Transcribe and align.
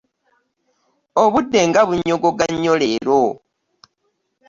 Obudde 1.23 1.59
nga 1.69 1.81
bunyogoga 1.87 2.45
nnyo 2.51 2.73
leero. 2.81 3.21